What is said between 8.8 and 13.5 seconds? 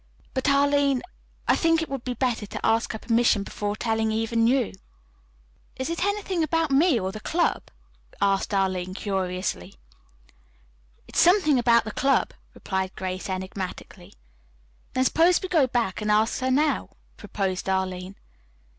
curiously. "It is something about the club," replied Grace